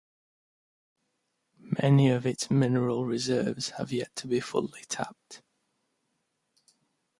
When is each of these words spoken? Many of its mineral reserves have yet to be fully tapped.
Many 1.79 2.09
of 2.09 2.25
its 2.25 2.49
mineral 2.49 3.05
reserves 3.05 3.69
have 3.77 3.91
yet 3.91 4.15
to 4.15 4.27
be 4.27 4.39
fully 4.39 4.81
tapped. 4.89 5.43